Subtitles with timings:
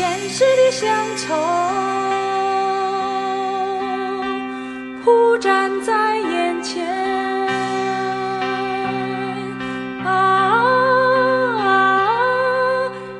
[0.00, 1.34] 前世的乡愁，
[5.04, 6.88] 铺展在眼前。
[10.02, 10.64] 啊，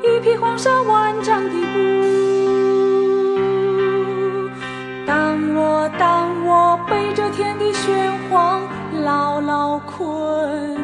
[0.03, 1.79] 一匹黄沙万丈的布，
[5.07, 8.63] 当我当我背着天地玄黄
[9.05, 10.80] 牢牢困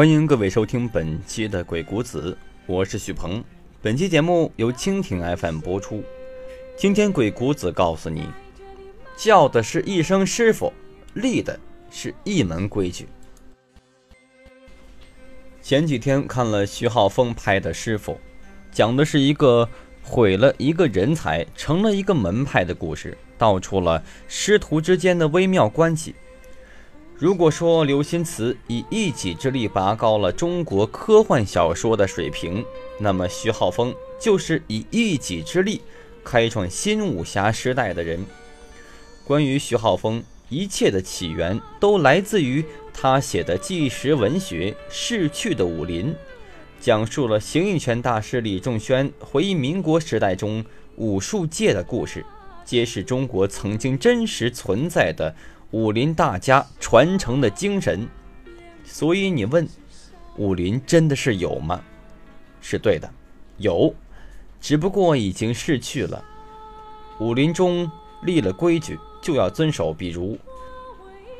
[0.00, 2.32] 欢迎各位收听本期的《鬼谷子》，
[2.64, 3.44] 我是许鹏。
[3.82, 6.02] 本期节目由蜻蜓 FM 播出。
[6.74, 8.26] 今天鬼谷子告诉你，
[9.14, 10.72] 叫的是一声师傅，
[11.12, 13.08] 立的是一门规矩。
[15.60, 18.12] 前几天看了徐浩峰拍的《师傅》，
[18.72, 19.68] 讲的是一个
[20.02, 26.14] 毁了一个人才，成了一个门派的故事，道出了师徒之间的微妙关系。
[27.20, 32.64] 如果说刘心慈以一己之力拔高了中国科幻小说的水平，
[32.98, 35.82] 那么徐浩峰就是以一己之力
[36.24, 38.24] 开创新武侠时代的人。
[39.22, 46.06] 关于徐浩峰，一切的起源都来自于他写的纪实文学《逝去的武林》，
[46.80, 50.64] 讲述了形意拳大师李仲轩回忆民国时代中
[50.96, 52.24] 武术界的故事，
[52.64, 55.34] 揭示中国曾经真实存在的。
[55.72, 58.08] 武林大家传承的精神，
[58.84, 59.68] 所以你问，
[60.36, 61.80] 武林真的是有吗？
[62.60, 63.08] 是对的，
[63.58, 63.94] 有，
[64.60, 66.24] 只不过已经逝去了。
[67.20, 67.90] 武林中
[68.22, 70.36] 立了规矩就要遵守，比如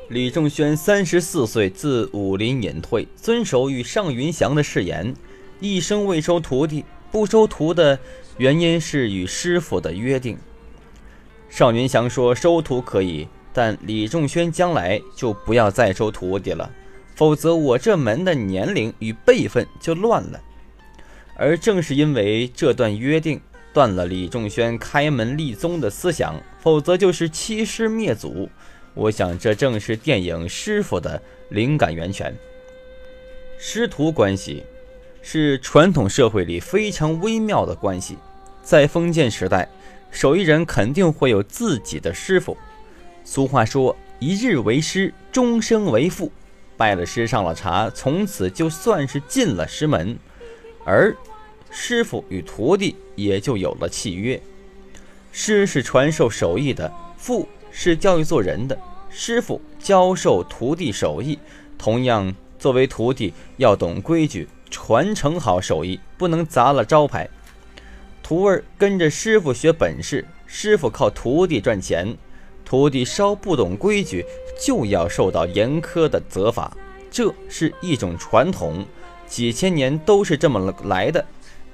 [0.08, 5.14] 李仲轩三十四岁自武林隐退，遵守与尚云祥的誓言，
[5.58, 6.84] 一生未收徒弟。
[7.12, 7.98] 不收徒的
[8.39, 10.39] 原因是与师傅的约定。
[11.48, 13.27] 尚云祥说收徒可以。
[13.53, 16.70] 但李仲轩将来就不要再收徒弟了，
[17.14, 20.41] 否则我这门的年龄与辈分就乱了。
[21.36, 23.41] 而正是因为这段约定，
[23.73, 28.48] 断了李仲轩开门立宗的思想，否则就是欺师灭祖。
[28.95, 32.36] 我想，这正是电影《师傅》的灵感源泉。
[33.58, 34.64] 师徒关系
[35.23, 38.17] 是传统社会里非常微妙的关系，
[38.63, 39.69] 在封建时代，
[40.11, 42.57] 手艺人肯定会有自己的师傅。
[43.30, 46.33] 俗话说：“一日为师，终生为父。”
[46.77, 50.18] 拜了师，上了茶，从此就算是进了师门，
[50.85, 51.17] 而
[51.70, 54.42] 师傅与徒弟也就有了契约。
[55.30, 58.77] 师是传授手艺的，父是教育做人的。
[59.11, 61.39] 师傅教授徒弟手艺，
[61.79, 67.30] 同样作为徒弟要懂规矩，传承好手艺，不能砸了招牌。
[68.24, 72.17] 徒儿跟着师傅学本事，师傅靠徒弟赚钱。
[72.70, 74.25] 徒弟稍不懂规矩，
[74.57, 76.77] 就要受到严苛的责罚，
[77.11, 78.86] 这是一种传统，
[79.27, 81.27] 几千年都是这么来的。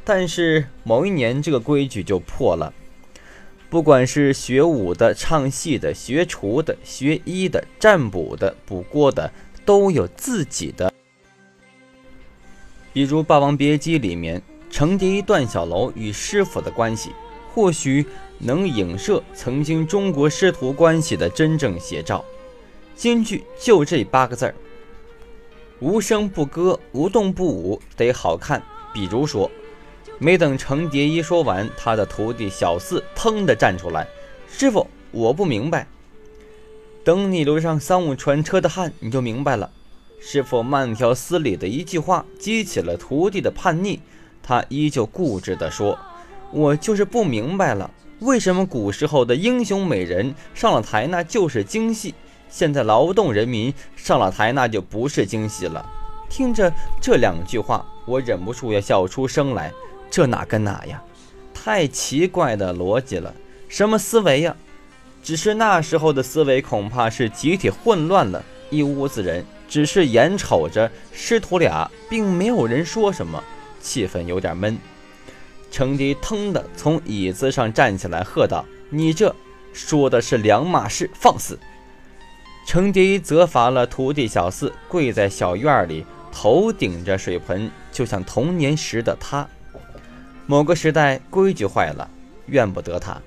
[0.02, 2.72] 但是某一年，这个规矩就破了。
[3.68, 9.30] 不管是学武的、唱戏的、学厨的、学医的、占卜的、卜锅的，
[9.66, 10.90] 都有自己的。
[12.94, 14.40] 比如《霸王别姬》里面，
[14.70, 17.10] 程蝶衣、段小楼与师傅的关系，
[17.52, 18.06] 或许。
[18.38, 22.24] 能影射曾经中国师徒关系的真正写照，
[22.94, 24.54] 京剧就这八个字儿：
[25.80, 28.62] 无声不歌，无动不舞，得好看。
[28.92, 29.50] 比如说，
[30.18, 34.06] 没等程蝶衣说完，他的徒弟小四腾的站出来
[34.48, 35.86] ：“师傅，我不明白。”
[37.04, 39.70] 等你流上三五船车的汗，你就明白了。
[40.18, 44.00] 师傅慢条斯理的一句话，激起了徒弟的叛逆。
[44.42, 45.98] 他依旧固执地说
[46.52, 52.14] ：“我就是不明白了。”为什么古时候的英雄美人上了台那就是京戏，
[52.48, 55.84] 现在劳动人民上了台那就不是京戏了？
[56.30, 59.70] 听着这两句话，我忍不住要笑出声来。
[60.10, 61.02] 这哪跟哪呀？
[61.52, 63.34] 太奇怪的逻辑了，
[63.68, 64.56] 什么思维呀？
[65.22, 73.42] 只是那时候的思维恐怕是集体混乱了，一屋子人只是眼瞅着师徒俩，并没有人说什么，
[73.80, 74.78] 气氛有点闷。
[75.76, 79.36] 程迪腾的从椅子上站起来，喝道：“你这
[79.74, 81.58] 说的是两码事，放肆！”
[82.66, 86.02] 程迪责罚了徒弟小四，跪在小院里，
[86.32, 89.46] 头顶着水盆，就像童年时的他。
[90.46, 92.08] 某个时代规矩坏了，
[92.46, 93.20] 怨不得他。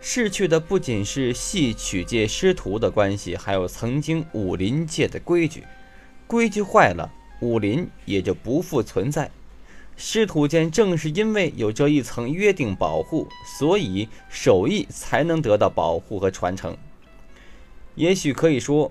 [0.00, 5.64] 逝去的不仅是戏曲界师徒的关系，还有曾经武林界的规矩。
[6.26, 7.12] 规矩坏了，
[7.42, 9.30] 武林也就不复存在。
[10.02, 16.74] 师徒间正是因为有这一层约定保护，所以手艺才能得到保护和传承。
[17.96, 18.90] 也许可以说，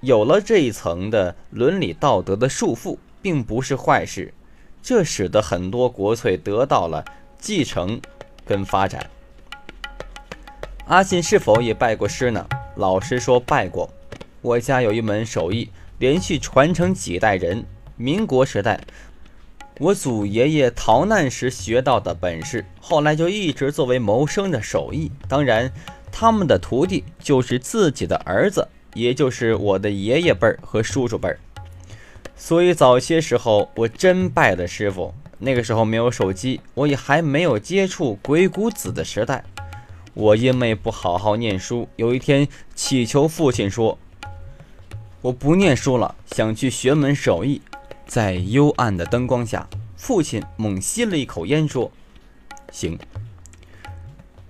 [0.00, 4.34] 有了这一层的伦理道德的束缚，并不是坏事。
[4.82, 7.04] 这使得很多国粹得到了
[7.38, 8.00] 继承
[8.44, 9.08] 跟发展。
[10.86, 12.44] 阿信是否也拜过师呢？
[12.74, 13.88] 老师说，拜过。
[14.42, 15.70] 我家有一门手艺，
[16.00, 17.64] 连续传承几代人。
[18.00, 18.80] 民国时代，
[19.80, 25.12] 我祖爷爷逃难时学到的本事，后来就一直作为谋生的手艺。
[25.28, 25.72] 当然，
[26.10, 31.38] 他们的徒弟就是自己的儿子，也就是我的爷爷辈儿和叔叔辈儿。
[32.34, 35.14] 所以早些时候，我真拜的师傅。
[35.38, 39.44] 那个时候没有手机，我也还没有接触鬼谷子的时代。
[40.14, 43.96] 我因为不好好念书，有一天祈求父亲说
[45.22, 47.62] ：“我不念书了，想去学门手艺。”
[48.08, 51.92] 在幽暗的灯光下，父亲猛吸了一口烟，说
[52.72, 52.98] ：“行。”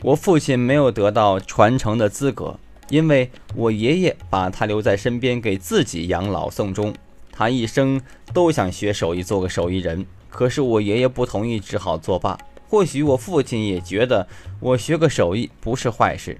[0.05, 2.56] 我父亲没有得到传承的资格，
[2.88, 6.94] 因为我爷爷把他留在身边，给自己养老送终。
[7.32, 8.00] 他一生
[8.32, 10.06] 都想学手艺，做个手艺人。
[10.31, 12.38] 可是我爷爷不同意，只好作罢。
[12.69, 14.28] 或许我父亲也觉得
[14.60, 16.38] 我学个手艺不是坏事。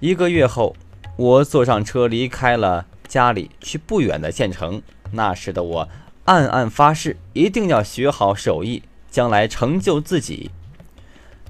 [0.00, 0.74] 一个月后，
[1.16, 4.80] 我坐上车离开了家里，去不远的县城。
[5.12, 5.88] 那时的我
[6.24, 10.50] 暗暗发誓，一定要学好手艺，将来成就自己。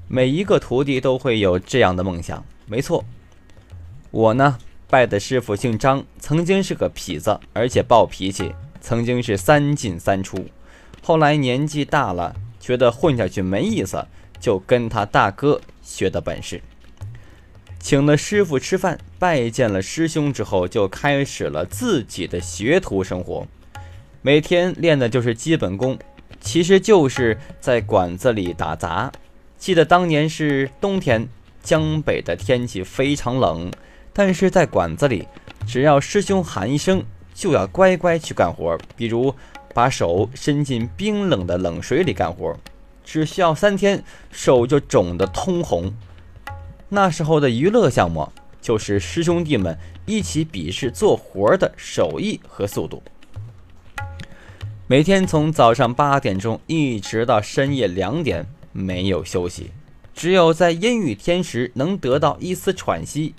[0.07, 2.45] 每一个徒弟都会有这样的梦想。
[2.67, 3.05] 没错，
[4.11, 4.59] 我呢，
[4.89, 10.47] 拜的师傅姓张，曾经是个痞子，而且暴脾气，曾经是三进三出。
[11.03, 12.35] 后来年纪大了。
[12.61, 14.05] 觉得混下去没意思，
[14.39, 16.61] 就跟他大哥学的本事，
[17.79, 23.47] 请了师傅吃饭，拜见了师兄之后，就开始了自己的学徒生活。
[24.23, 25.99] 每天练的就是基本功，
[26.41, 29.11] 其实就是在馆子里打杂。
[29.57, 31.29] 记得当年是冬天，
[31.63, 33.71] 江北的天气非常冷，
[34.13, 35.27] 但是在馆子里，
[35.67, 39.35] 只要师兄喊一声，就要乖乖去干活，比如。
[39.75, 42.59] 把手伸进冰冷的冷水里干活，
[43.05, 44.03] 只需要三天，
[44.33, 45.95] 手就肿得通红。
[46.89, 48.31] 那时候的娱乐项目
[48.61, 53.03] 就是师兄弟们一起比试做活的手艺和速度。
[54.87, 59.71] 每天从早上八点钟一直到深夜两点，没有休息，
[60.15, 63.35] 只有在阴雨天时能得到一丝喘息。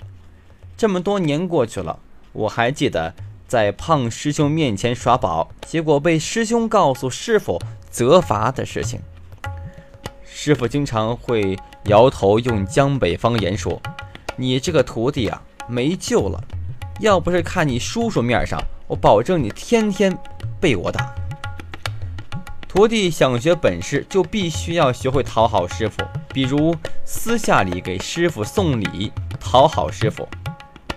[0.76, 1.98] 这么多年过去了，
[2.32, 3.14] 我还记得。
[3.48, 7.60] 在胖师兄面前耍宝，结果被师兄告诉师傅
[7.90, 9.00] 责罚的事情。
[10.24, 13.80] 师傅经常会摇头，用江北方言说
[14.36, 16.42] ：“你这个徒弟啊，没救了。
[17.00, 20.16] 要不是看你叔叔面上，我保证你天天
[20.60, 21.14] 被我打。”
[22.68, 30.28] 徒弟想学本事，就必须要学会讨好师傅，比如私下里给师傅送礼，讨好师傅。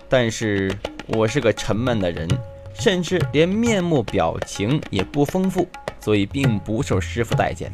[0.09, 0.75] 但是。
[1.05, 2.25] 我是个沉闷的人，
[2.73, 5.67] 甚至连面目表情也不丰富，
[5.99, 7.69] 所以并不受师傅待见。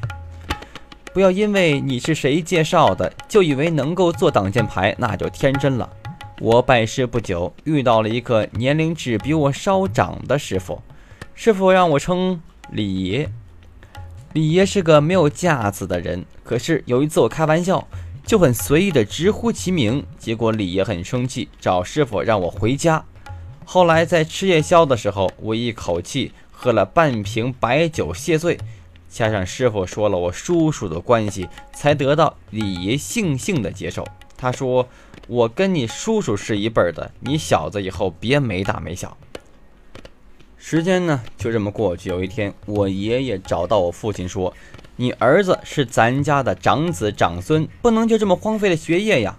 [1.19, 5.89] 不要因为你是谁介绍的，就以为能够做挡箭牌，那就天真了。
[6.39, 10.81] 我拜师不久，遇到了一个年龄只比我稍长的师傅，
[11.35, 12.39] 师傅让我称
[12.71, 13.29] 李爷。
[14.31, 17.85] 李爷是个没有架子的人，可是有一次我开玩笑，
[18.25, 23.03] 就很随意的直呼其名，结果李爷很生气，找师傅让我回家。
[23.65, 28.57] 后来在吃夜宵的时候，我一口气喝了半瓶白酒谢罪，
[29.09, 34.05] 加上师傅说了我叔叔的关系，才得到李爷悻悻的接受。
[34.37, 34.87] 他说
[35.27, 39.17] ：“我跟你叔叔是一辈的，你小子以后别没大没小。”
[40.57, 42.09] 时间呢就这么过去。
[42.09, 44.53] 有一天，我爷爷找到我父亲说
[44.95, 49.37] ：“你儿子是咱家的长子长孙，不能就这么荒废了学业呀。”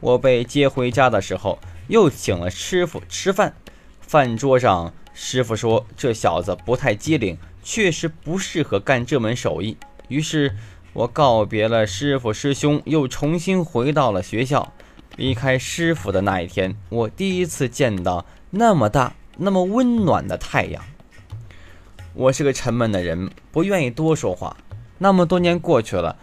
[0.00, 1.58] 我被接回家的时候。
[1.88, 3.54] 又请了师傅吃饭，
[4.02, 9.76] 饭桌上师傅说：“这小子不太机灵，确实不适合干这门手艺。”
[10.08, 10.56] 于是，
[10.94, 14.72] 我告别了师傅师兄，又重新回到了学校。
[15.16, 20.82] 离开师傅的那一天，我第一次见到那么大、那么温暖的太阳。
[22.14, 24.56] 我是个沉闷的人，不愿意多说话。
[24.96, 26.16] 那么多年过去了，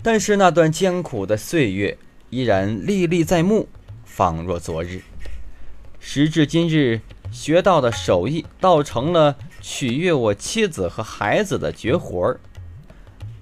[0.00, 1.98] 但是那段艰苦的岁月
[2.30, 3.68] 依然历历在目。
[4.04, 5.02] 仿若昨日，
[5.98, 12.40] 时至今日，学到的手艺倒成了取悦我妻子和孩子的绝活儿。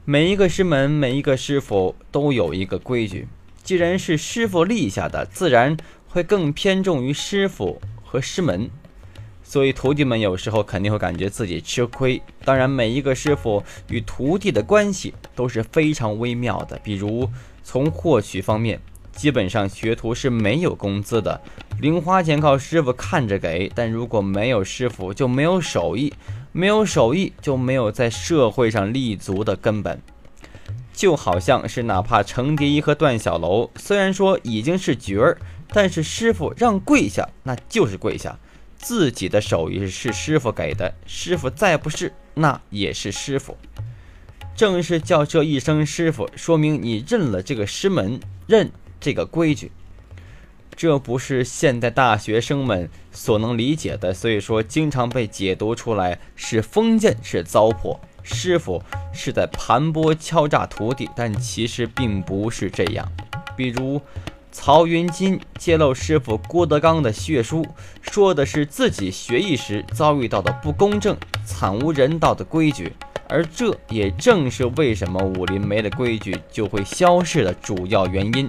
[0.05, 3.27] 每一个师门，每一个师傅都有一个规矩，
[3.63, 5.77] 既然是师傅立下的，自然
[6.09, 8.71] 会更偏重于师傅和师门。
[9.43, 12.21] 所以徒弟们有时候肯定会感觉自己吃亏。
[12.45, 17.29] 当然，每一个师傅与徒弟的关系都是非常微妙的，比如
[17.63, 18.81] 从获取方面。
[19.17, 21.41] 基本上学徒是没有工资的，
[21.81, 23.73] 零花钱靠师傅看着给。
[23.75, 26.13] 但如果没有师傅，就没有手艺，
[26.53, 30.01] 没有手艺就没有在社会上立足的根本。
[30.93, 38.39] 就好像是哪怕程蝶衣和段小楼，虽然说已经是角儿，但是师傅让跪下，那就是跪下。
[38.77, 43.57] 自己的手艺是师傅给的，师傅再不是，那也是师傅。
[44.55, 48.71] 正是叫这一声师傅，说明你认了这个师门，认
[49.07, 49.71] 这个规矩。
[50.75, 58.01] 这不是现代大学生们所能理解的，所以说经常被解读出来是封建，是糟粕。
[58.25, 58.83] 师傅
[59.13, 63.07] 是在盘剥敲诈徒弟，但其实并不是这样。
[63.57, 64.03] 比如。
[64.53, 67.63] 曹云金揭露师傅郭德纲的血书，
[68.01, 72.91] 说的是自己学艺时遭遇到的不公正、惨无人道的规矩，
[73.29, 78.49] 而这也正是为什么武林没了规矩就会消逝的主要原因。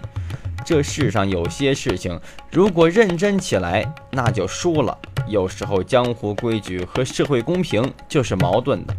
[0.65, 2.19] 这世上有些事情，
[2.51, 4.97] 如果认真起来，那就输了。
[5.27, 8.95] 有时候江湖规矩和社会公平就是矛盾的。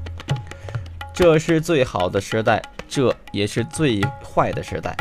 [1.13, 4.97] 这是最好的时代，这也是最坏的时代。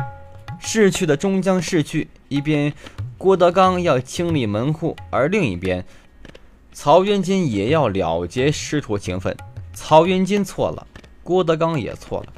[0.59, 2.73] 逝去的终将逝去，一边
[3.17, 5.85] 郭德纲要清理门户，而另一边
[6.73, 9.35] 曹云金也要了结师徒情分。
[9.73, 10.87] 曹云金错了，
[11.23, 12.33] 郭德纲也错了。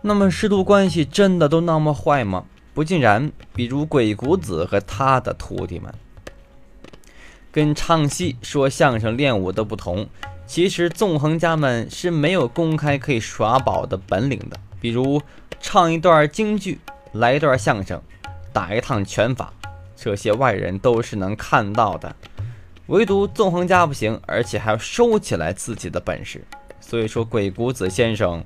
[0.00, 2.44] 那么师徒关系真的都那么坏吗？
[2.74, 3.30] 不尽然。
[3.54, 5.92] 比如鬼谷子和他的徒弟们，
[7.50, 10.08] 跟唱戏、说相声、练武的不同，
[10.46, 14.58] 其实纵横家们是没有公开可以耍宝的本领的。
[14.80, 15.22] 比如
[15.60, 16.80] 唱一段京剧。
[17.16, 18.00] 来一段相声，
[18.54, 19.52] 打一趟拳法，
[19.94, 22.16] 这些外人都是能看到的，
[22.86, 26.42] 唯独纵横家不行，而且还要收起来自己的本事。
[26.80, 28.42] 所以说，鬼谷子先生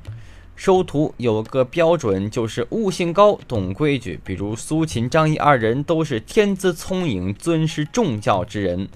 [0.56, 4.18] 收徒有个标准，就是悟性高，懂规矩。
[4.24, 8.88] 比如苏秦、张仪二人都是天资聪颖、尊师重教之人。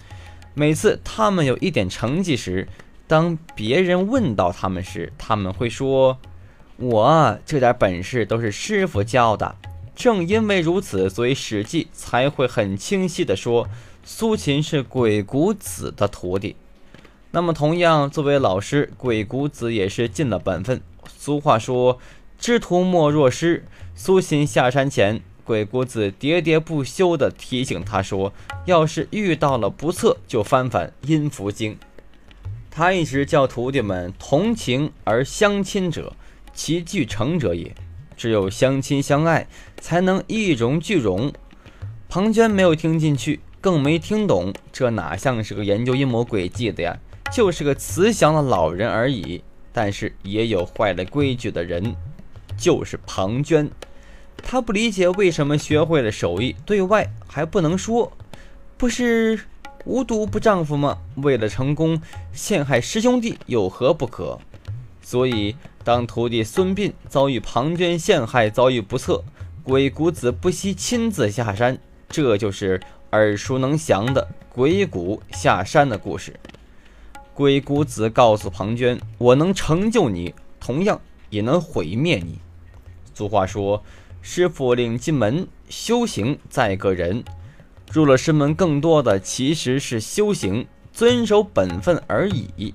[0.55, 2.67] 每次他们有一点成绩时，
[3.07, 6.19] 当别人问到他们时，他们会说。
[6.83, 9.55] 我这点本事都是师傅教的，
[9.95, 13.69] 正因为如此，所以《史记》才会很清晰地说
[14.03, 16.57] 苏秦是鬼谷子的徒弟。
[17.33, 20.81] 那么，同样作为老师，鬼谷子也是尽了本分。
[21.19, 21.99] 俗话说
[22.39, 23.65] “知徒莫若师”，
[23.95, 28.33] 苏秦下山前，鬼谷子喋喋不休地提醒他说
[28.67, 31.75] ：“要是遇到了不测，就翻翻《阴符经》。”
[32.71, 36.13] 他一直叫徒弟们同情而相亲者。
[36.53, 37.75] 其俱成者也，
[38.17, 39.47] 只有相亲相爱，
[39.81, 41.33] 才能一荣俱荣。
[42.09, 46.99] 庞涓没有听进去，更没听懂，这哪像是个研究阴谋诡计的呀？
[47.33, 49.43] 就是个慈祥的老人而已。
[49.73, 51.95] 但是也有坏了规矩的人，
[52.57, 53.69] 就是庞涓。
[54.37, 58.13] 他不理解为什么学会了手艺，对外还不能说，
[58.77, 59.41] 不是
[59.85, 60.99] 无毒不丈夫吗？
[61.17, 62.01] 为了成功
[62.33, 64.39] 陷害师兄弟，有何不可？
[65.03, 65.57] 所以。
[65.83, 69.25] 当徒弟孙膑遭遇庞涓陷害，遭遇不测，
[69.63, 71.79] 鬼谷子不惜亲自下山，
[72.11, 72.79] 这就是
[73.13, 76.39] 耳熟能详的鬼谷下山的故事。
[77.41, 82.39] 鬼谷子告诉庞涓：“我能成就你，同样也能毁灭你。”
[83.17, 83.83] 俗话说
[84.21, 87.25] ：“师傅领进门，修行在个人。”
[87.91, 92.75] 入了师门，更多的其实是修行，遵守本分而已。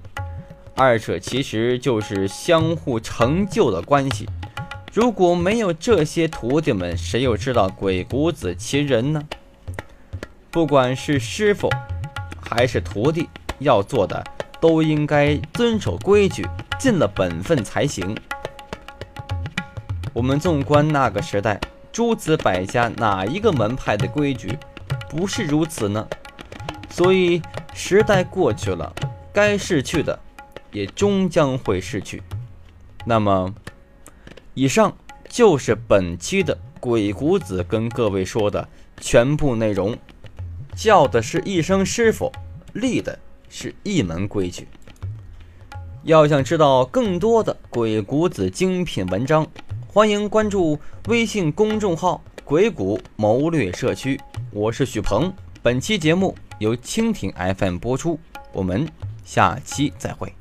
[0.76, 4.28] 二者其实就是相互成就的关系。
[4.92, 9.22] 如果没有这些徒弟们，谁又知道鬼谷子其人呢？
[10.50, 11.70] 不管是师傅
[12.42, 13.30] 还是徒弟，
[13.60, 14.24] 要做的
[14.66, 16.44] 都应该遵守规矩，
[16.80, 18.18] 尽了本分才行。
[20.12, 24.58] 我们纵观那个时代，诸子百家哪一个门派的规矩
[25.08, 26.08] 不是如此呢？
[26.90, 27.44] 所以
[27.76, 28.92] 时代过去了，
[29.32, 30.20] 该逝去的。
[30.72, 32.24] 也终将会逝去。
[33.06, 33.54] 那么，
[34.56, 34.98] 以上
[35.30, 38.68] 就是本期的鬼谷子跟各位说的
[39.00, 39.96] 全部内容。
[40.76, 42.32] 叫的是一声师傅，
[42.74, 43.18] 立的
[43.58, 44.68] 是一门规矩。
[46.04, 49.48] 要想知道更多的鬼谷子精品文章，
[49.88, 54.20] 欢迎关注微信公众号“鬼谷谋略社区”。
[54.52, 55.32] 我是许鹏，
[55.64, 58.20] 本期节目由蜻蜓 FM 播出。
[58.52, 58.86] 我们
[59.24, 60.34] 下期再会。